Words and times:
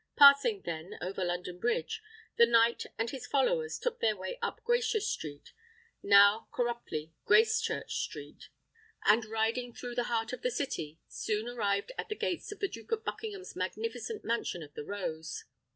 Passing, 0.17 0.63
then, 0.63 0.97
over 0.99 1.23
London 1.23 1.59
Bridge, 1.59 2.01
the 2.35 2.47
knight 2.47 2.87
and 2.97 3.11
his 3.11 3.27
followers 3.27 3.77
took 3.77 3.99
their 3.99 4.17
way 4.17 4.39
up 4.41 4.59
Gracious 4.63 5.07
Street 5.07 5.53
(now 6.01 6.47
corruptly 6.51 7.13
Gracechurch 7.27 7.91
Street), 7.93 8.49
and 9.05 9.25
riding 9.25 9.73
through 9.75 9.93
the 9.93 10.05
heart 10.05 10.33
of 10.33 10.41
the 10.41 10.49
city, 10.49 10.97
soon 11.07 11.47
arrived 11.47 11.91
at 11.99 12.09
the 12.09 12.15
gates 12.15 12.51
of 12.51 12.57
the 12.61 12.67
Duke 12.67 12.91
of 12.91 13.05
Buckingham's 13.05 13.55
magnificent 13.55 14.23
mansion 14.25 14.63
of 14.63 14.73
the 14.73 14.83
Rose. 14.83 15.43